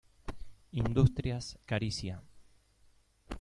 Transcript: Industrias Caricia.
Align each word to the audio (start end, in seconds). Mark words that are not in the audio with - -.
Industrias 0.71 1.59
Caricia. 1.63 2.23